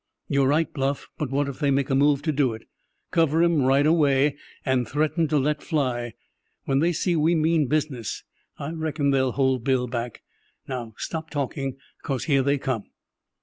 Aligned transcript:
"You're 0.27 0.47
right, 0.47 0.73
Bluff; 0.73 1.09
but 1.19 1.29
what 1.29 1.47
if 1.47 1.59
they 1.59 1.69
make 1.69 1.91
a 1.91 1.93
move 1.93 2.23
to 2.23 2.31
do 2.31 2.53
it?" 2.53 2.63
"Cover 3.11 3.43
'em 3.43 3.61
right 3.61 3.85
away, 3.85 4.35
and 4.65 4.87
threaten 4.87 5.27
to 5.27 5.37
let 5.37 5.61
fly; 5.61 6.13
when 6.65 6.79
they 6.79 6.91
see 6.91 7.15
we 7.15 7.35
mean 7.35 7.67
business, 7.67 8.23
I 8.57 8.71
reckon 8.71 9.11
they'll 9.11 9.33
hold 9.33 9.63
Bill 9.63 9.85
back. 9.85 10.23
Now 10.67 10.95
stop 10.97 11.29
talking, 11.29 11.77
because 12.01 12.23
here 12.23 12.41
they 12.41 12.57
come!" 12.57 12.85